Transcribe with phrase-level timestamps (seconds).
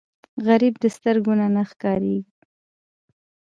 [0.45, 2.23] غریب د سترګو نه ښکارېږي